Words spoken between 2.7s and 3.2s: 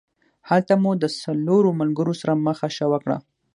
ښه وکړه.